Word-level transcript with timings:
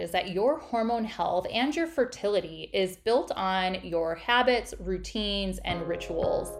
is 0.00 0.10
that 0.12 0.30
your 0.30 0.58
hormone 0.58 1.04
health 1.04 1.46
and 1.52 1.76
your 1.76 1.86
fertility 1.86 2.70
is 2.72 2.96
built 2.96 3.30
on 3.36 3.74
your 3.84 4.14
habits, 4.14 4.72
routines, 4.80 5.58
and 5.64 5.86
rituals. 5.86 6.56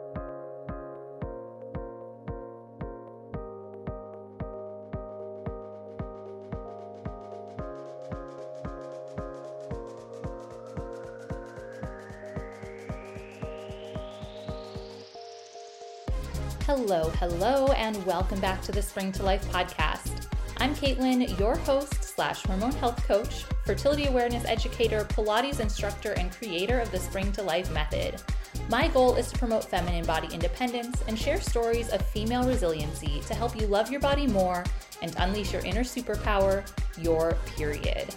Hello, 16.66 17.10
hello, 17.18 17.68
and 17.72 18.04
welcome 18.06 18.38
back 18.38 18.62
to 18.62 18.70
the 18.70 18.82
Spring 18.82 19.10
to 19.12 19.22
Life 19.22 19.44
podcast. 19.50 20.26
I'm 20.58 20.74
Caitlin, 20.74 21.38
your 21.38 21.56
host 21.56 21.99
slash 22.20 22.42
hormone 22.42 22.72
health 22.72 23.02
coach, 23.08 23.46
fertility 23.64 24.04
awareness 24.04 24.44
educator, 24.44 25.06
Pilates 25.06 25.58
instructor, 25.58 26.12
and 26.12 26.30
creator 26.30 26.78
of 26.78 26.90
the 26.90 26.98
Spring 26.98 27.32
to 27.32 27.42
Life 27.42 27.72
method. 27.72 28.20
My 28.68 28.88
goal 28.88 29.14
is 29.14 29.32
to 29.32 29.38
promote 29.38 29.64
feminine 29.64 30.04
body 30.04 30.28
independence 30.30 31.02
and 31.08 31.18
share 31.18 31.40
stories 31.40 31.88
of 31.88 32.06
female 32.08 32.46
resiliency 32.46 33.22
to 33.26 33.32
help 33.32 33.58
you 33.58 33.66
love 33.66 33.90
your 33.90 34.00
body 34.00 34.26
more 34.26 34.64
and 35.00 35.14
unleash 35.16 35.54
your 35.54 35.64
inner 35.64 35.80
superpower, 35.80 36.62
your 36.98 37.38
period. 37.56 38.14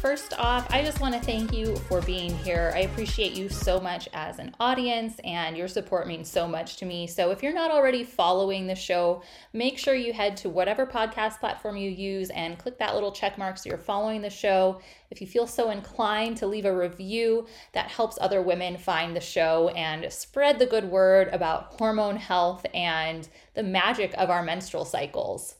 First 0.00 0.32
off, 0.38 0.66
I 0.70 0.82
just 0.82 0.98
want 0.98 1.12
to 1.12 1.20
thank 1.20 1.52
you 1.52 1.76
for 1.76 2.00
being 2.00 2.34
here. 2.38 2.72
I 2.74 2.80
appreciate 2.80 3.34
you 3.34 3.50
so 3.50 3.78
much 3.78 4.08
as 4.14 4.38
an 4.38 4.54
audience, 4.58 5.20
and 5.24 5.54
your 5.54 5.68
support 5.68 6.06
means 6.06 6.26
so 6.26 6.48
much 6.48 6.78
to 6.78 6.86
me. 6.86 7.06
So, 7.06 7.30
if 7.32 7.42
you're 7.42 7.52
not 7.52 7.70
already 7.70 8.02
following 8.02 8.66
the 8.66 8.74
show, 8.74 9.20
make 9.52 9.76
sure 9.76 9.94
you 9.94 10.14
head 10.14 10.38
to 10.38 10.48
whatever 10.48 10.86
podcast 10.86 11.38
platform 11.38 11.76
you 11.76 11.90
use 11.90 12.30
and 12.30 12.58
click 12.58 12.78
that 12.78 12.94
little 12.94 13.12
check 13.12 13.36
mark 13.36 13.58
so 13.58 13.68
you're 13.68 13.76
following 13.76 14.22
the 14.22 14.30
show. 14.30 14.80
If 15.10 15.20
you 15.20 15.26
feel 15.26 15.46
so 15.46 15.70
inclined 15.70 16.38
to 16.38 16.46
leave 16.46 16.64
a 16.64 16.74
review, 16.74 17.46
that 17.74 17.90
helps 17.90 18.16
other 18.22 18.40
women 18.40 18.78
find 18.78 19.14
the 19.14 19.20
show 19.20 19.68
and 19.76 20.10
spread 20.10 20.58
the 20.58 20.64
good 20.64 20.86
word 20.86 21.28
about 21.28 21.74
hormone 21.78 22.16
health 22.16 22.64
and 22.72 23.28
the 23.52 23.62
magic 23.62 24.14
of 24.16 24.30
our 24.30 24.42
menstrual 24.42 24.86
cycles. 24.86 25.56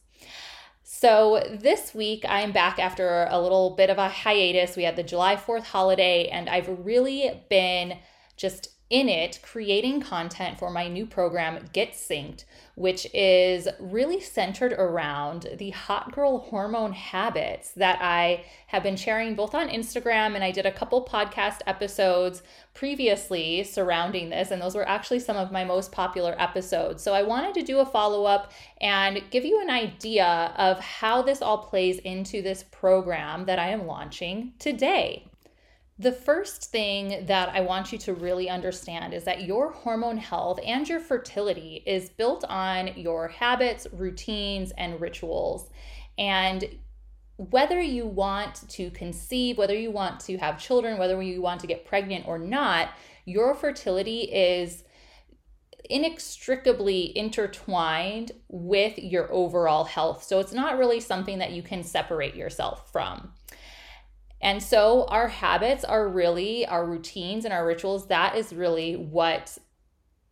So 0.92 1.40
this 1.48 1.94
week 1.94 2.24
I'm 2.28 2.50
back 2.50 2.80
after 2.80 3.28
a 3.30 3.40
little 3.40 3.76
bit 3.76 3.90
of 3.90 3.98
a 3.98 4.08
hiatus. 4.08 4.76
We 4.76 4.82
had 4.82 4.96
the 4.96 5.04
July 5.04 5.36
4th 5.36 5.62
holiday, 5.62 6.26
and 6.26 6.48
I've 6.48 6.84
really 6.84 7.40
been 7.48 7.98
just 8.36 8.70
in 8.90 9.08
it 9.08 9.38
creating 9.42 10.00
content 10.00 10.58
for 10.58 10.68
my 10.68 10.88
new 10.88 11.06
program, 11.06 11.64
Get 11.72 11.92
Synced, 11.92 12.44
which 12.74 13.06
is 13.14 13.68
really 13.78 14.20
centered 14.20 14.72
around 14.72 15.48
the 15.58 15.70
hot 15.70 16.10
girl 16.10 16.38
hormone 16.38 16.92
habits 16.92 17.70
that 17.70 18.00
I 18.02 18.44
have 18.66 18.82
been 18.82 18.96
sharing 18.96 19.36
both 19.36 19.54
on 19.54 19.68
Instagram 19.68 20.34
and 20.34 20.42
I 20.42 20.50
did 20.50 20.66
a 20.66 20.72
couple 20.72 21.04
podcast 21.04 21.60
episodes 21.68 22.42
previously 22.74 23.62
surrounding 23.62 24.30
this, 24.30 24.50
and 24.50 24.60
those 24.60 24.74
were 24.74 24.88
actually 24.88 25.20
some 25.20 25.36
of 25.36 25.52
my 25.52 25.64
most 25.64 25.92
popular 25.92 26.34
episodes. 26.40 27.02
So 27.02 27.14
I 27.14 27.22
wanted 27.22 27.54
to 27.54 27.62
do 27.62 27.78
a 27.78 27.86
follow 27.86 28.24
up 28.24 28.52
and 28.80 29.22
give 29.30 29.44
you 29.44 29.60
an 29.60 29.70
idea 29.70 30.52
of 30.56 30.80
how 30.80 31.22
this 31.22 31.42
all 31.42 31.58
plays 31.58 31.98
into 32.00 32.42
this 32.42 32.64
program 32.64 33.44
that 33.44 33.58
I 33.58 33.68
am 33.68 33.86
launching 33.86 34.54
today. 34.58 35.26
The 36.00 36.12
first 36.12 36.70
thing 36.70 37.26
that 37.26 37.50
I 37.50 37.60
want 37.60 37.92
you 37.92 37.98
to 37.98 38.14
really 38.14 38.48
understand 38.48 39.12
is 39.12 39.24
that 39.24 39.42
your 39.42 39.70
hormone 39.70 40.16
health 40.16 40.58
and 40.64 40.88
your 40.88 40.98
fertility 40.98 41.82
is 41.84 42.08
built 42.08 42.42
on 42.48 42.96
your 42.96 43.28
habits, 43.28 43.86
routines, 43.92 44.72
and 44.78 44.98
rituals. 44.98 45.68
And 46.16 46.64
whether 47.36 47.78
you 47.82 48.06
want 48.06 48.66
to 48.70 48.90
conceive, 48.92 49.58
whether 49.58 49.74
you 49.74 49.90
want 49.90 50.20
to 50.20 50.38
have 50.38 50.58
children, 50.58 50.96
whether 50.96 51.20
you 51.20 51.42
want 51.42 51.60
to 51.60 51.66
get 51.66 51.84
pregnant 51.84 52.26
or 52.26 52.38
not, 52.38 52.94
your 53.26 53.54
fertility 53.54 54.20
is 54.20 54.84
inextricably 55.90 57.14
intertwined 57.14 58.32
with 58.48 58.96
your 58.96 59.30
overall 59.30 59.84
health. 59.84 60.24
So 60.24 60.40
it's 60.40 60.54
not 60.54 60.78
really 60.78 61.00
something 61.00 61.40
that 61.40 61.52
you 61.52 61.62
can 61.62 61.82
separate 61.82 62.34
yourself 62.34 62.90
from. 62.90 63.34
And 64.40 64.62
so 64.62 65.04
our 65.06 65.28
habits 65.28 65.84
are 65.84 66.08
really 66.08 66.66
our 66.66 66.84
routines 66.86 67.44
and 67.44 67.52
our 67.52 67.66
rituals. 67.66 68.08
That 68.08 68.36
is 68.36 68.52
really 68.52 68.96
what 68.96 69.58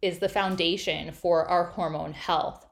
is 0.00 0.18
the 0.18 0.28
foundation 0.28 1.12
for 1.12 1.44
our 1.46 1.64
hormone 1.64 2.12
health. 2.12 2.64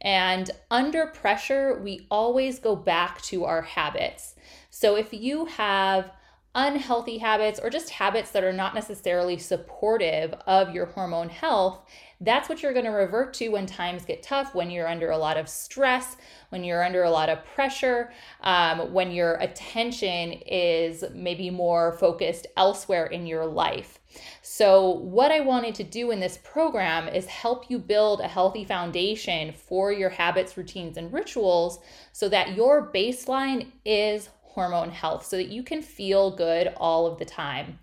And 0.00 0.50
under 0.70 1.06
pressure, 1.06 1.80
we 1.82 2.06
always 2.10 2.58
go 2.58 2.76
back 2.76 3.22
to 3.22 3.44
our 3.44 3.62
habits. 3.62 4.34
So 4.70 4.96
if 4.96 5.14
you 5.14 5.46
have 5.46 6.10
unhealthy 6.54 7.18
habits 7.18 7.58
or 7.58 7.70
just 7.70 7.90
habits 7.90 8.30
that 8.32 8.44
are 8.44 8.52
not 8.52 8.74
necessarily 8.74 9.38
supportive 9.38 10.34
of 10.46 10.74
your 10.74 10.86
hormone 10.86 11.30
health, 11.30 11.80
that's 12.20 12.48
what 12.48 12.62
you're 12.62 12.72
going 12.72 12.84
to 12.84 12.90
revert 12.90 13.34
to 13.34 13.48
when 13.48 13.66
times 13.66 14.04
get 14.04 14.22
tough, 14.22 14.54
when 14.54 14.70
you're 14.70 14.86
under 14.86 15.10
a 15.10 15.18
lot 15.18 15.36
of 15.36 15.48
stress, 15.48 16.16
when 16.50 16.62
you're 16.62 16.84
under 16.84 17.02
a 17.02 17.10
lot 17.10 17.28
of 17.28 17.44
pressure, 17.44 18.12
um, 18.42 18.92
when 18.92 19.10
your 19.10 19.34
attention 19.36 20.32
is 20.46 21.04
maybe 21.14 21.50
more 21.50 21.92
focused 21.92 22.46
elsewhere 22.56 23.06
in 23.06 23.26
your 23.26 23.46
life. 23.46 23.98
So, 24.42 24.90
what 24.90 25.32
I 25.32 25.40
wanted 25.40 25.74
to 25.76 25.84
do 25.84 26.10
in 26.10 26.20
this 26.20 26.38
program 26.44 27.08
is 27.08 27.26
help 27.26 27.70
you 27.70 27.78
build 27.78 28.20
a 28.20 28.28
healthy 28.28 28.64
foundation 28.64 29.52
for 29.52 29.90
your 29.90 30.10
habits, 30.10 30.56
routines, 30.56 30.98
and 30.98 31.12
rituals 31.12 31.80
so 32.12 32.28
that 32.28 32.54
your 32.54 32.92
baseline 32.92 33.72
is 33.86 34.28
hormone 34.54 34.90
health 34.90 35.24
so 35.24 35.36
that 35.36 35.48
you 35.48 35.62
can 35.62 35.82
feel 35.82 36.30
good 36.30 36.72
all 36.76 37.06
of 37.06 37.18
the 37.18 37.24
time. 37.24 37.78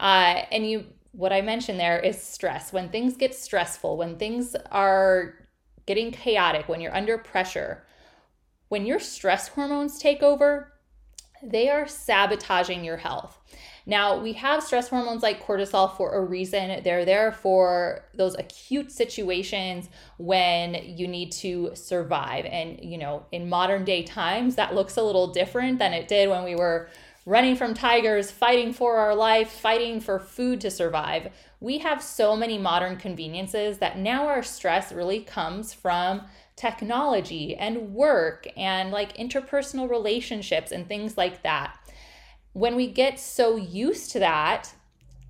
Uh, 0.00 0.42
and 0.50 0.68
you, 0.68 0.84
what 1.12 1.32
I 1.32 1.40
mentioned 1.40 1.78
there 1.78 1.98
is 1.98 2.22
stress. 2.22 2.72
When 2.72 2.88
things 2.88 3.16
get 3.16 3.34
stressful, 3.34 3.96
when 3.96 4.16
things 4.16 4.56
are 4.70 5.34
getting 5.86 6.10
chaotic, 6.12 6.68
when 6.68 6.80
you're 6.80 6.94
under 6.94 7.18
pressure, 7.18 7.84
when 8.68 8.86
your 8.86 9.00
stress 9.00 9.48
hormones 9.48 9.98
take 9.98 10.22
over, 10.22 10.72
they 11.42 11.68
are 11.70 11.86
sabotaging 11.86 12.84
your 12.84 12.96
health. 12.96 13.38
Now, 13.88 14.20
we 14.20 14.34
have 14.34 14.62
stress 14.62 14.88
hormones 14.88 15.22
like 15.22 15.42
cortisol 15.46 15.96
for 15.96 16.14
a 16.14 16.20
reason. 16.20 16.82
They're 16.84 17.06
there 17.06 17.32
for 17.32 18.04
those 18.14 18.34
acute 18.38 18.92
situations 18.92 19.88
when 20.18 20.74
you 20.74 21.08
need 21.08 21.32
to 21.32 21.70
survive. 21.72 22.44
And, 22.44 22.78
you 22.82 22.98
know, 22.98 23.24
in 23.32 23.48
modern 23.48 23.86
day 23.86 24.02
times, 24.02 24.56
that 24.56 24.74
looks 24.74 24.98
a 24.98 25.02
little 25.02 25.28
different 25.28 25.78
than 25.78 25.94
it 25.94 26.06
did 26.06 26.28
when 26.28 26.44
we 26.44 26.54
were 26.54 26.90
running 27.24 27.56
from 27.56 27.72
tigers, 27.72 28.30
fighting 28.30 28.74
for 28.74 28.98
our 28.98 29.14
life, 29.14 29.50
fighting 29.50 30.00
for 30.00 30.18
food 30.18 30.60
to 30.60 30.70
survive. 30.70 31.32
We 31.58 31.78
have 31.78 32.02
so 32.02 32.36
many 32.36 32.58
modern 32.58 32.98
conveniences 32.98 33.78
that 33.78 33.98
now 33.98 34.26
our 34.26 34.42
stress 34.42 34.92
really 34.92 35.20
comes 35.20 35.72
from 35.72 36.26
technology 36.56 37.56
and 37.56 37.94
work 37.94 38.46
and 38.54 38.90
like 38.90 39.16
interpersonal 39.16 39.88
relationships 39.88 40.72
and 40.72 40.86
things 40.86 41.16
like 41.16 41.42
that 41.42 41.78
when 42.58 42.74
we 42.74 42.88
get 42.88 43.20
so 43.20 43.54
used 43.54 44.10
to 44.10 44.18
that, 44.18 44.74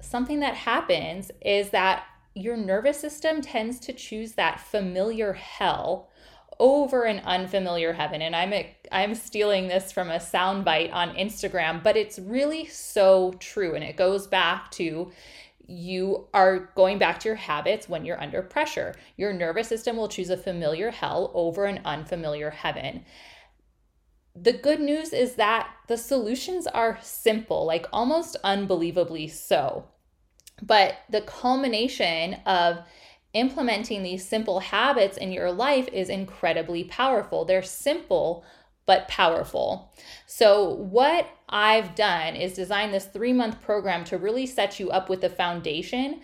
something 0.01 0.41
that 0.41 0.55
happens 0.55 1.31
is 1.43 1.69
that 1.71 2.05
your 2.35 2.57
nervous 2.57 2.99
system 2.99 3.43
tends 3.43 3.79
to 3.81 3.93
choose 3.93 4.33
that 4.33 4.59
familiar 4.61 5.35
hell 5.35 6.09
over 6.59 7.05
an 7.05 7.19
unfamiliar 7.21 7.93
heaven. 7.93 8.23
And 8.23 8.35
I'm 8.35 8.55
a, 8.55 8.75
I'm 8.91 9.15
stealing 9.15 9.69
this 9.69 9.93
from 9.93 10.09
a 10.09 10.17
soundbite 10.17 10.93
on 10.93 11.15
Instagram, 11.17 11.83
but 11.83 11.99
it's 11.99 12.19
really 12.19 12.67
so 12.67 13.35
true. 13.39 13.75
And 13.75 13.85
it 13.85 13.97
goes 13.97 14.27
back 14.27 14.71
to 14.73 15.13
you 15.67 16.29
are 16.33 16.71
going 16.77 16.99
back 16.99 17.21
to 17.21 17.29
your 17.29 17.37
habits 17.37 17.91
when 17.91 18.07
you're 18.07 18.21
under 18.21 18.41
pressure. 18.41 18.95
Your 19.19 19.35
nervous 19.35 19.69
system 19.69 19.99
will 19.99 20.09
choose 20.09 20.31
a 20.31 20.37
familiar 20.39 20.91
hell 20.91 21.31
over 21.35 21.67
an 21.67 21.83
unfamiliar 21.85 22.49
heaven 22.49 23.05
the 24.43 24.53
good 24.53 24.81
news 24.81 25.13
is 25.13 25.35
that 25.35 25.69
the 25.87 25.97
solutions 25.97 26.67
are 26.67 26.99
simple, 27.03 27.65
like 27.65 27.87
almost 27.93 28.37
unbelievably 28.45 29.29
so. 29.29 29.87
But 30.63 30.97
the 31.09 31.21
culmination 31.23 32.35
of 32.47 32.81
implementing 33.33 34.03
these 34.03 34.27
simple 34.27 34.61
habits 34.61 35.17
in 35.17 35.33
your 35.33 35.53
life 35.53 35.89
is 35.93 36.09
incredibly 36.09 36.85
powerful. 36.85 37.45
They're 37.45 37.63
simple, 37.63 38.45
but 38.87 39.07
powerful. 39.09 39.93
So, 40.27 40.75
what 40.75 41.29
I've 41.49 41.95
done 41.95 42.35
is 42.35 42.55
design 42.55 42.91
this 42.91 43.07
three 43.07 43.33
month 43.33 43.61
program 43.61 44.05
to 44.05 44.19
really 44.19 44.47
set 44.47 44.81
you 44.81 44.91
up 44.91 45.09
with 45.09 45.21
the 45.21 45.29
foundation 45.29 46.21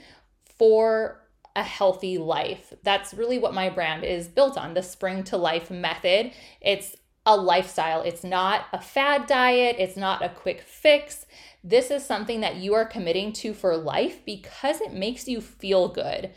for 0.58 1.20
a 1.56 1.62
healthy 1.62 2.18
life. 2.18 2.72
That's 2.82 3.14
really 3.14 3.38
what 3.38 3.54
my 3.54 3.70
brand 3.70 4.04
is 4.04 4.26
built 4.26 4.58
on 4.58 4.74
the 4.74 4.82
Spring 4.82 5.22
to 5.24 5.36
Life 5.36 5.70
method. 5.70 6.32
It's 6.60 6.96
a 7.26 7.36
lifestyle. 7.36 8.02
It's 8.02 8.24
not 8.24 8.66
a 8.72 8.80
fad 8.80 9.26
diet, 9.26 9.76
it's 9.78 9.96
not 9.96 10.22
a 10.22 10.28
quick 10.28 10.62
fix. 10.62 11.26
This 11.62 11.90
is 11.90 12.04
something 12.04 12.40
that 12.40 12.56
you 12.56 12.74
are 12.74 12.84
committing 12.84 13.32
to 13.34 13.54
for 13.54 13.76
life 13.76 14.24
because 14.26 14.80
it 14.80 14.92
makes 14.92 15.26
you 15.26 15.40
feel 15.40 15.88
good. 15.88 16.30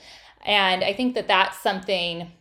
And 0.45 0.83
I 0.83 0.93
think 0.93 1.15
that 1.15 1.27
that's 1.27 1.59
something 1.59 2.31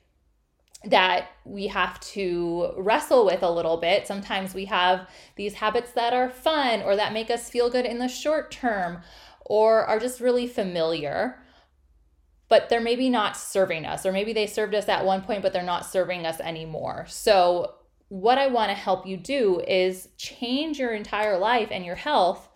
that 0.84 1.28
we 1.44 1.66
have 1.66 1.98
to 1.98 2.72
wrestle 2.76 3.26
with 3.26 3.42
a 3.42 3.50
little 3.50 3.76
bit. 3.76 4.06
Sometimes 4.06 4.54
we 4.54 4.66
have 4.66 5.08
these 5.34 5.54
habits 5.54 5.90
that 5.92 6.12
are 6.12 6.30
fun 6.30 6.82
or 6.82 6.94
that 6.94 7.12
make 7.12 7.30
us 7.30 7.50
feel 7.50 7.68
good 7.68 7.84
in 7.84 7.98
the 7.98 8.08
short 8.08 8.52
term 8.52 9.02
or 9.44 9.84
are 9.84 9.98
just 9.98 10.20
really 10.20 10.46
familiar, 10.46 11.38
but 12.48 12.68
they're 12.68 12.80
maybe 12.80 13.08
not 13.08 13.36
serving 13.36 13.86
us, 13.86 14.04
or 14.04 14.12
maybe 14.12 14.32
they 14.32 14.46
served 14.46 14.74
us 14.74 14.88
at 14.88 15.04
one 15.04 15.22
point, 15.22 15.42
but 15.42 15.52
they're 15.52 15.62
not 15.62 15.86
serving 15.86 16.26
us 16.26 16.40
anymore. 16.40 17.06
So, 17.08 17.74
what 18.08 18.38
I 18.38 18.46
want 18.46 18.70
to 18.70 18.74
help 18.74 19.06
you 19.06 19.16
do 19.16 19.60
is 19.66 20.08
change 20.16 20.78
your 20.78 20.92
entire 20.92 21.38
life 21.38 21.68
and 21.70 21.84
your 21.84 21.96
health 21.96 22.48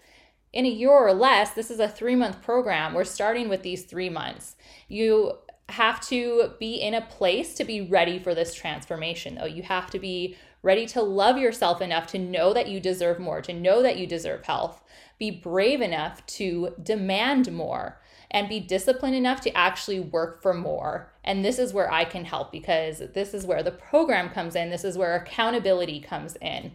in 0.53 0.65
a 0.65 0.71
year 0.71 0.91
or 0.91 1.13
less. 1.13 1.51
This 1.51 1.71
is 1.71 1.81
a 1.81 1.89
three 1.89 2.17
month 2.17 2.43
program. 2.43 2.95
We're 2.95 3.05
starting 3.05 3.49
with 3.49 3.63
these 3.63 3.85
three 3.85 4.11
months. 4.11 4.57
You 4.89 5.39
have 5.69 6.01
to 6.09 6.53
be 6.59 6.75
in 6.75 6.95
a 6.95 7.01
place 7.01 7.55
to 7.55 7.65
be 7.65 7.81
ready 7.81 8.19
for 8.19 8.35
this 8.35 8.55
transformation, 8.55 9.37
though. 9.37 9.47
You 9.47 9.63
have 9.63 9.91
to 9.91 9.99
be 9.99 10.37
ready 10.63 10.87
to 10.87 11.03
love 11.03 11.39
yourself 11.39 11.81
enough 11.81 12.07
to 12.09 12.19
know 12.19 12.53
that 12.53 12.69
you 12.69 12.81
deserve 12.81 13.19
more, 13.19 13.41
to 13.41 13.53
know 13.53 13.83
that 13.83 13.97
you 13.97 14.07
deserve 14.07 14.45
health. 14.45 14.83
Be 15.19 15.31
brave 15.31 15.81
enough 15.81 16.25
to 16.27 16.75
demand 16.83 17.53
more 17.53 18.00
and 18.31 18.49
be 18.49 18.61
disciplined 18.61 19.15
enough 19.15 19.41
to 19.43 19.57
actually 19.57 20.01
work 20.01 20.43
for 20.43 20.55
more. 20.55 21.13
And 21.25 21.45
this 21.45 21.59
is 21.59 21.73
where 21.73 21.93
I 21.93 22.05
can 22.05 22.25
help 22.25 22.53
because 22.53 23.03
this 23.15 23.35
is 23.35 23.47
where 23.47 23.63
the 23.63 23.71
program 23.71 24.31
comes 24.31 24.55
in, 24.55 24.71
this 24.71 24.85
is 24.85 24.97
where 24.97 25.17
accountability 25.17 26.01
comes 26.01 26.37
in. 26.41 26.73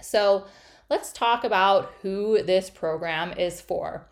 So, 0.00 0.46
let's 0.88 1.12
talk 1.12 1.42
about 1.42 1.92
who 2.02 2.42
this 2.42 2.70
program 2.70 3.32
is 3.32 3.60
for. 3.60 4.06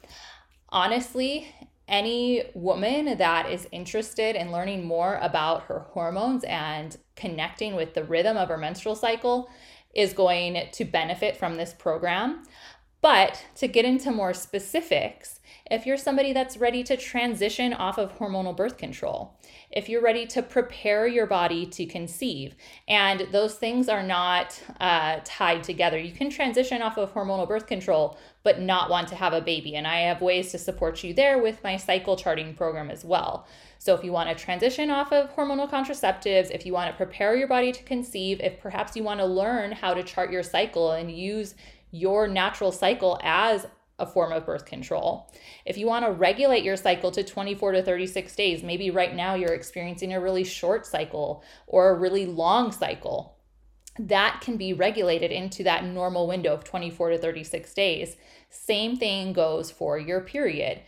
Honestly, 0.71 1.55
any 1.87 2.45
woman 2.55 3.19
that 3.19 3.51
is 3.51 3.69
interested 3.71 4.35
in 4.35 4.51
learning 4.51 4.85
more 4.85 5.19
about 5.21 5.65
her 5.65 5.81
hormones 5.91 6.43
and 6.45 6.97
connecting 7.15 7.77
with 7.77 7.95
the 7.95 8.05
rhythm 8.05 8.37
of 8.37 8.49
her 8.49 8.57
menstrual 8.57 8.97
cycle 8.97 9.51
is 9.95 10.13
going 10.13 10.69
to 10.73 10.85
benefit 10.85 11.37
from 11.37 11.57
this 11.57 11.73
program. 11.73 12.43
But 13.01 13.45
to 13.57 13.69
get 13.69 13.85
into 13.85 14.11
more 14.11 14.33
specifics, 14.33 15.41
if 15.71 15.87
you're 15.87 15.97
somebody 15.97 16.35
that's 16.35 16.59
ready 16.59 16.83
to 16.85 16.97
transition 16.97 17.73
off 17.73 17.97
of 17.97 18.19
hormonal 18.19 18.55
birth 18.55 18.77
control, 18.77 19.35
if 19.71 19.89
you're 19.89 20.03
ready 20.03 20.27
to 20.27 20.43
prepare 20.43 21.07
your 21.07 21.27
body 21.27 21.65
to 21.65 21.87
conceive, 21.87 22.55
and 22.87 23.27
those 23.33 23.55
things 23.55 23.89
are 23.89 24.03
not 24.03 24.61
uh, 24.79 25.21
tied 25.25 25.65
together, 25.65 25.99
you 25.99 26.13
can 26.13 26.29
transition 26.29 26.83
off 26.83 26.99
of 26.99 27.15
hormonal 27.15 27.49
birth 27.49 27.67
control 27.67 28.19
but 28.43 28.61
not 28.61 28.91
want 28.91 29.09
to 29.09 29.15
have 29.15 29.33
a 29.33 29.41
baby. 29.41 29.75
And 29.75 29.87
I 29.87 30.01
have 30.01 30.21
ways 30.21 30.53
to 30.53 30.59
support 30.59 31.03
you 31.03 31.15
there 31.15 31.39
with 31.39 31.65
my 31.65 31.79
cycle 31.79 32.15
charting 32.15 32.55
program 32.55 32.91
as 32.91 33.03
well. 33.03 33.47
So, 33.79 33.95
if 33.95 34.05
you 34.05 34.13
want 34.13 34.29
to 34.29 34.45
transition 34.45 34.91
off 34.91 35.13
of 35.13 35.35
hormonal 35.35 35.71
contraceptives, 35.71 36.51
if 36.51 36.67
you 36.67 36.75
want 36.75 36.91
to 36.91 36.97
prepare 36.97 37.37
your 37.37 37.49
body 37.49 37.73
to 37.73 37.83
conceive, 37.85 38.41
if 38.41 38.61
perhaps 38.61 38.97
you 38.97 39.03
want 39.03 39.21
to 39.21 39.27
learn 39.27 39.73
how 39.73 39.95
to 39.95 40.03
chart 40.03 40.31
your 40.31 40.43
cycle 40.43 40.93
and 40.93 41.11
use 41.11 41.55
your 41.91 42.29
natural 42.29 42.71
cycle 42.71 43.19
as 43.23 43.67
a 43.99 44.07
form 44.07 44.33
of 44.33 44.45
birth 44.45 44.65
control. 44.65 45.31
If 45.65 45.79
you 45.79 45.87
want 45.87 46.05
to 46.05 46.11
regulate 46.11 46.65
your 46.65 46.77
cycle 46.77 47.11
to 47.13 47.23
24 47.23 47.73
to 47.73 47.83
36 47.83 48.35
days, 48.35 48.63
maybe 48.63 48.91
right 48.91 49.15
now 49.15 49.35
you're 49.35 49.55
experiencing 49.55 50.13
a 50.13 50.21
really 50.21 50.45
short 50.45 50.87
cycle 50.87 51.45
or 51.67 51.91
a 51.91 51.99
really 51.99 52.27
long 52.27 52.73
cycle, 52.73 53.37
that 53.99 54.41
can 54.41 54.57
be 54.57 54.73
regulated 54.73 55.31
into 55.31 55.63
that 55.63 55.85
normal 55.85 56.27
window 56.27 56.53
of 56.53 56.65
24 56.65 57.11
to 57.11 57.19
36 57.19 57.73
days. 57.75 58.17
Same 58.51 58.97
thing 58.97 59.33
goes 59.33 59.71
for 59.71 59.99
your 59.99 60.21
period. 60.21 60.81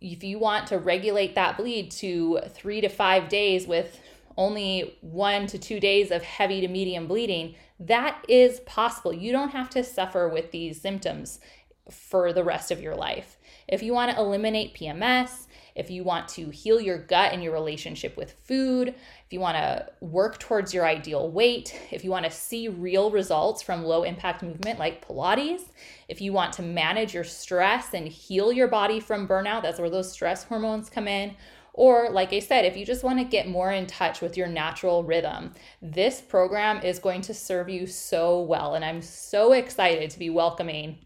If 0.00 0.24
you 0.24 0.38
want 0.38 0.68
to 0.68 0.78
regulate 0.78 1.34
that 1.34 1.58
bleed 1.58 1.90
to 1.92 2.40
three 2.48 2.80
to 2.80 2.88
five 2.88 3.28
days 3.28 3.66
with 3.66 4.00
only 4.38 4.96
one 5.00 5.46
to 5.48 5.58
two 5.58 5.80
days 5.80 6.10
of 6.10 6.22
heavy 6.22 6.60
to 6.60 6.68
medium 6.68 7.06
bleeding, 7.06 7.56
that 7.80 8.24
is 8.28 8.60
possible. 8.60 9.12
You 9.12 9.32
don't 9.32 9.50
have 9.50 9.68
to 9.70 9.84
suffer 9.84 10.28
with 10.28 10.50
these 10.50 10.80
symptoms 10.80 11.40
for 11.90 12.32
the 12.32 12.44
rest 12.44 12.70
of 12.70 12.80
your 12.80 12.94
life. 12.94 13.36
If 13.66 13.82
you 13.82 13.92
want 13.92 14.10
to 14.12 14.18
eliminate 14.18 14.74
PMS, 14.74 15.46
if 15.74 15.90
you 15.90 16.02
want 16.02 16.26
to 16.30 16.50
heal 16.50 16.80
your 16.80 16.98
gut 16.98 17.32
and 17.32 17.42
your 17.42 17.52
relationship 17.52 18.16
with 18.16 18.32
food, 18.44 18.88
if 18.88 19.32
you 19.32 19.38
want 19.38 19.56
to 19.56 19.86
work 20.00 20.40
towards 20.40 20.74
your 20.74 20.84
ideal 20.84 21.30
weight, 21.30 21.80
if 21.92 22.02
you 22.02 22.10
want 22.10 22.24
to 22.24 22.30
see 22.32 22.66
real 22.66 23.12
results 23.12 23.62
from 23.62 23.84
low 23.84 24.02
impact 24.02 24.42
movement 24.42 24.80
like 24.80 25.06
Pilates, 25.06 25.62
if 26.08 26.20
you 26.20 26.32
want 26.32 26.52
to 26.54 26.62
manage 26.62 27.14
your 27.14 27.22
stress 27.22 27.94
and 27.94 28.08
heal 28.08 28.52
your 28.52 28.66
body 28.66 28.98
from 28.98 29.28
burnout, 29.28 29.62
that's 29.62 29.78
where 29.78 29.88
those 29.88 30.10
stress 30.10 30.42
hormones 30.42 30.90
come 30.90 31.06
in. 31.06 31.36
Or, 31.74 32.10
like 32.10 32.32
I 32.32 32.40
said, 32.40 32.64
if 32.64 32.76
you 32.76 32.84
just 32.84 33.04
want 33.04 33.20
to 33.20 33.24
get 33.24 33.46
more 33.46 33.70
in 33.70 33.86
touch 33.86 34.20
with 34.20 34.36
your 34.36 34.48
natural 34.48 35.04
rhythm, 35.04 35.54
this 35.80 36.20
program 36.20 36.82
is 36.82 36.98
going 36.98 37.20
to 37.20 37.34
serve 37.34 37.68
you 37.68 37.86
so 37.86 38.42
well. 38.42 38.74
And 38.74 38.84
I'm 38.84 39.00
so 39.00 39.52
excited 39.52 40.10
to 40.10 40.18
be 40.18 40.28
welcoming 40.28 40.98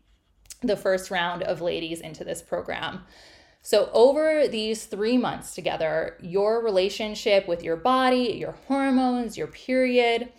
the 0.63 0.77
first 0.77 1.11
round 1.11 1.43
of 1.43 1.61
ladies 1.61 2.01
into 2.01 2.25
this 2.25 2.43
program. 2.43 3.03
So, 3.65 3.91
over 3.93 4.49
these 4.49 4.87
three 4.87 5.17
months 5.17 5.55
together, 5.55 6.17
your 6.21 6.65
relationship 6.65 7.47
with 7.47 7.63
your 7.63 7.77
body, 7.77 8.37
your 8.39 8.57
hormones, 8.67 9.39
your 9.39 9.47
period, 9.47 10.33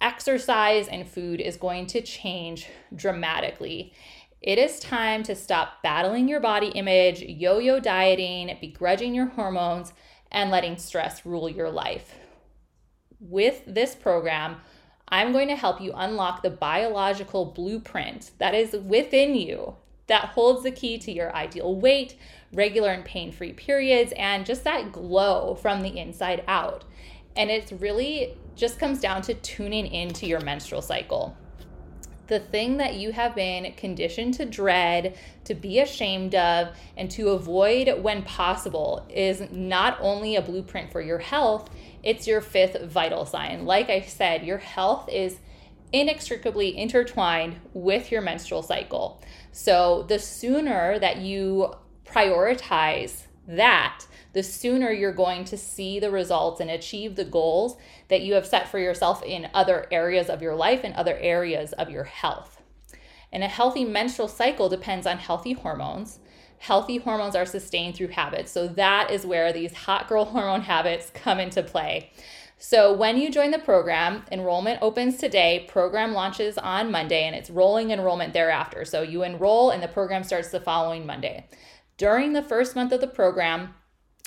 exercise, 0.00 0.88
and 0.88 1.06
food 1.06 1.42
is 1.42 1.58
going 1.58 1.86
to 1.88 2.00
change 2.00 2.66
dramatically. 2.94 3.92
It 4.40 4.58
is 4.58 4.78
time 4.78 5.22
to 5.24 5.34
stop 5.34 5.82
battling 5.82 6.28
your 6.28 6.40
body 6.40 6.68
image, 6.68 7.20
yo 7.20 7.58
yo 7.58 7.80
dieting, 7.80 8.56
begrudging 8.60 9.14
your 9.14 9.26
hormones, 9.26 9.92
and 10.30 10.50
letting 10.50 10.78
stress 10.78 11.24
rule 11.24 11.48
your 11.48 11.70
life. 11.70 12.14
With 13.20 13.62
this 13.66 13.94
program, 13.94 14.56
I'm 15.14 15.30
going 15.30 15.46
to 15.46 15.54
help 15.54 15.80
you 15.80 15.92
unlock 15.94 16.42
the 16.42 16.50
biological 16.50 17.44
blueprint 17.44 18.32
that 18.38 18.52
is 18.52 18.72
within 18.72 19.36
you 19.36 19.76
that 20.08 20.30
holds 20.30 20.64
the 20.64 20.72
key 20.72 20.98
to 20.98 21.12
your 21.12 21.32
ideal 21.36 21.76
weight, 21.76 22.16
regular 22.52 22.90
and 22.90 23.04
pain 23.04 23.30
free 23.30 23.52
periods, 23.52 24.12
and 24.16 24.44
just 24.44 24.64
that 24.64 24.90
glow 24.90 25.54
from 25.54 25.82
the 25.82 25.96
inside 25.96 26.42
out. 26.48 26.82
And 27.36 27.48
it 27.48 27.72
really 27.78 28.36
just 28.56 28.80
comes 28.80 28.98
down 28.98 29.22
to 29.22 29.34
tuning 29.34 29.86
into 29.86 30.26
your 30.26 30.40
menstrual 30.40 30.82
cycle. 30.82 31.36
The 32.26 32.40
thing 32.40 32.78
that 32.78 32.94
you 32.94 33.12
have 33.12 33.34
been 33.34 33.72
conditioned 33.74 34.34
to 34.34 34.46
dread, 34.46 35.16
to 35.44 35.54
be 35.54 35.80
ashamed 35.80 36.34
of, 36.34 36.68
and 36.96 37.10
to 37.12 37.30
avoid 37.30 38.02
when 38.02 38.22
possible 38.22 39.06
is 39.10 39.50
not 39.50 39.98
only 40.00 40.36
a 40.36 40.42
blueprint 40.42 40.90
for 40.90 41.00
your 41.00 41.18
health, 41.18 41.68
it's 42.02 42.26
your 42.26 42.40
fifth 42.40 42.82
vital 42.84 43.26
sign. 43.26 43.66
Like 43.66 43.90
I 43.90 44.00
said, 44.02 44.44
your 44.44 44.58
health 44.58 45.08
is 45.10 45.38
inextricably 45.92 46.76
intertwined 46.76 47.56
with 47.72 48.10
your 48.10 48.20
menstrual 48.20 48.62
cycle. 48.62 49.22
So 49.52 50.04
the 50.08 50.18
sooner 50.18 50.98
that 50.98 51.18
you 51.18 51.74
prioritize 52.04 53.22
that, 53.46 54.04
the 54.34 54.42
sooner 54.42 54.90
you're 54.90 55.12
going 55.12 55.44
to 55.46 55.56
see 55.56 55.98
the 55.98 56.10
results 56.10 56.60
and 56.60 56.70
achieve 56.70 57.16
the 57.16 57.24
goals 57.24 57.76
that 58.08 58.22
you 58.22 58.34
have 58.34 58.46
set 58.46 58.68
for 58.68 58.78
yourself 58.78 59.22
in 59.22 59.48
other 59.54 59.86
areas 59.90 60.28
of 60.28 60.42
your 60.42 60.54
life 60.54 60.80
and 60.84 60.94
other 60.94 61.16
areas 61.16 61.72
of 61.72 61.88
your 61.88 62.04
health. 62.04 62.60
And 63.32 63.42
a 63.42 63.48
healthy 63.48 63.84
menstrual 63.84 64.28
cycle 64.28 64.68
depends 64.68 65.06
on 65.06 65.18
healthy 65.18 65.52
hormones. 65.52 66.18
Healthy 66.58 66.98
hormones 66.98 67.34
are 67.34 67.46
sustained 67.46 67.96
through 67.96 68.08
habits. 68.08 68.52
So 68.52 68.68
that 68.68 69.10
is 69.10 69.26
where 69.26 69.52
these 69.52 69.72
hot 69.72 70.08
girl 70.08 70.24
hormone 70.26 70.62
habits 70.62 71.10
come 71.14 71.40
into 71.40 71.62
play. 71.62 72.10
So, 72.56 72.94
when 72.94 73.18
you 73.18 73.30
join 73.30 73.50
the 73.50 73.58
program, 73.58 74.24
enrollment 74.30 74.78
opens 74.80 75.18
today. 75.18 75.66
Program 75.68 76.14
launches 76.14 76.56
on 76.56 76.90
Monday 76.90 77.24
and 77.24 77.34
it's 77.34 77.50
rolling 77.50 77.90
enrollment 77.90 78.32
thereafter. 78.32 78.84
So, 78.84 79.02
you 79.02 79.22
enroll 79.22 79.70
and 79.70 79.82
the 79.82 79.88
program 79.88 80.22
starts 80.22 80.50
the 80.50 80.60
following 80.60 81.04
Monday. 81.04 81.46
During 81.98 82.32
the 82.32 82.42
first 82.42 82.74
month 82.74 82.92
of 82.92 83.00
the 83.00 83.06
program, 83.06 83.74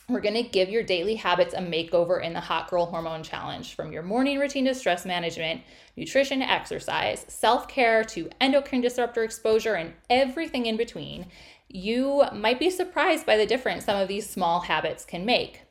we're 0.09 0.21
going 0.21 0.35
to 0.35 0.43
give 0.43 0.69
your 0.69 0.83
daily 0.83 1.15
habits 1.15 1.53
a 1.53 1.59
makeover 1.59 2.23
in 2.23 2.31
the 2.31 2.39
Hot 2.39 2.69
Girl 2.69 2.85
Hormone 2.85 3.23
Challenge 3.23 3.75
from 3.75 3.91
your 3.91 4.03
morning 4.03 4.39
routine 4.39 4.63
to 4.65 4.73
stress 4.73 5.05
management, 5.05 5.61
nutrition 5.97 6.41
exercise, 6.41 7.25
self 7.27 7.67
care 7.67 8.05
to 8.05 8.29
endocrine 8.39 8.79
disruptor 8.79 9.25
exposure, 9.25 9.73
and 9.73 9.93
everything 10.09 10.65
in 10.65 10.77
between. 10.77 11.25
You 11.67 12.23
might 12.33 12.57
be 12.57 12.69
surprised 12.69 13.25
by 13.25 13.35
the 13.35 13.45
difference 13.45 13.83
some 13.83 13.99
of 13.99 14.07
these 14.07 14.29
small 14.29 14.61
habits 14.61 15.03
can 15.03 15.25
make 15.25 15.63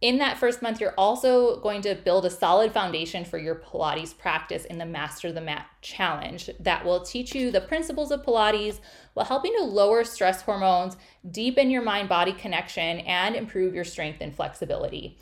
in 0.00 0.18
that 0.18 0.36
first 0.36 0.60
month, 0.60 0.80
you're 0.80 0.94
also 0.98 1.58
going 1.60 1.80
to 1.82 1.94
build 1.94 2.26
a 2.26 2.30
solid 2.30 2.72
foundation 2.72 3.24
for 3.24 3.38
your 3.38 3.54
Pilates 3.54 4.16
practice 4.16 4.66
in 4.66 4.76
the 4.76 4.84
Master 4.84 5.32
the 5.32 5.40
Mat 5.40 5.66
Challenge 5.80 6.50
that 6.60 6.84
will 6.84 7.00
teach 7.00 7.34
you 7.34 7.50
the 7.50 7.62
principles 7.62 8.10
of 8.10 8.22
Pilates 8.22 8.80
while 9.14 9.24
helping 9.24 9.54
to 9.56 9.64
lower 9.64 10.04
stress 10.04 10.42
hormones, 10.42 10.98
deepen 11.30 11.70
your 11.70 11.82
mind 11.82 12.10
body 12.10 12.32
connection, 12.32 13.00
and 13.00 13.34
improve 13.34 13.74
your 13.74 13.84
strength 13.84 14.18
and 14.20 14.34
flexibility. 14.34 15.18